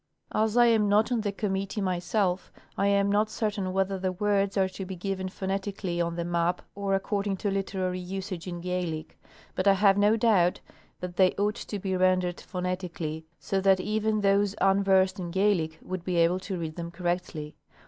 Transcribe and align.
As 0.31 0.57
I 0.57 0.65
am 0.65 0.89
not 0.89 1.11
on 1.11 1.21
the 1.21 1.31
com 1.31 1.51
mittee 1.53 1.79
myself, 1.79 2.51
I 2.75 2.87
am 2.87 3.11
not 3.11 3.29
certain 3.29 3.71
whether 3.71 3.99
the 3.99 4.11
words 4.11 4.57
are 4.57 4.67
to 4.67 4.83
be 4.83 4.95
given 4.95 5.29
phonetically 5.29 6.01
on 6.01 6.15
the 6.15 6.25
map 6.25 6.63
or 6.73 6.95
according 6.95 7.37
to 7.37 7.51
literary 7.51 7.99
usage 7.99 8.47
in 8.47 8.61
Gaelic; 8.61 9.19
but 9.53 9.67
I 9.67 9.73
have 9.73 9.99
no 9.99 10.17
doubt 10.17 10.59
that 11.01 11.17
they 11.17 11.33
ought 11.37 11.53
to 11.53 11.77
be 11.77 11.95
rendered 11.95 12.41
phonetically, 12.41 13.25
so 13.37 13.61
that 13.61 13.79
even 13.79 14.21
those 14.21 14.55
unversed 14.59 15.19
in 15.19 15.29
Gaelic 15.29 15.77
would 15.83 16.03
be 16.03 16.15
able 16.15 16.39
to 16.39 16.57
read 16.57 16.77
them 16.77 16.89
correctly. 16.89 17.55